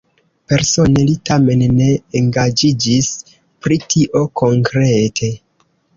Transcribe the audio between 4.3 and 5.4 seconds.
konkrete.